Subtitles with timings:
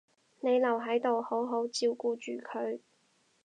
[0.39, 2.79] 你留喺度好好照顧住佢